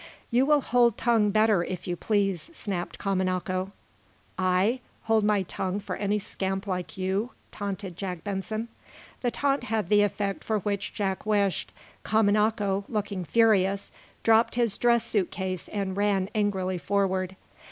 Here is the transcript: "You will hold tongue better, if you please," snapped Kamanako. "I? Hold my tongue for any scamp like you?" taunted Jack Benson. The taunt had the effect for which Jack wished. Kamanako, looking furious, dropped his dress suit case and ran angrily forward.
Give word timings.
"You 0.31 0.47
will 0.47 0.61
hold 0.61 0.97
tongue 0.97 1.29
better, 1.29 1.63
if 1.63 1.85
you 1.87 1.95
please," 1.95 2.49
snapped 2.53 2.97
Kamanako. 2.97 3.71
"I? 4.35 4.79
Hold 5.03 5.23
my 5.23 5.43
tongue 5.43 5.79
for 5.79 5.95
any 5.95 6.17
scamp 6.17 6.65
like 6.65 6.97
you?" 6.97 7.33
taunted 7.51 7.95
Jack 7.97 8.23
Benson. 8.23 8.67
The 9.21 9.29
taunt 9.29 9.65
had 9.65 9.89
the 9.89 10.01
effect 10.01 10.43
for 10.43 10.57
which 10.61 10.95
Jack 10.95 11.23
wished. 11.23 11.71
Kamanako, 12.03 12.83
looking 12.89 13.23
furious, 13.23 13.91
dropped 14.23 14.55
his 14.55 14.75
dress 14.79 15.05
suit 15.05 15.29
case 15.29 15.67
and 15.67 15.95
ran 15.95 16.31
angrily 16.33 16.79
forward. 16.79 17.35